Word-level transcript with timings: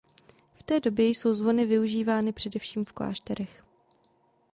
V 0.55 0.63
té 0.63 0.79
době 0.79 1.09
jsou 1.09 1.33
zvony 1.33 1.79
užívány 1.79 2.33
především 2.33 2.85
v 2.85 2.93
klášterech. 2.93 3.63